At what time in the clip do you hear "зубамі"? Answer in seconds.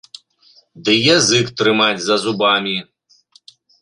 2.25-2.75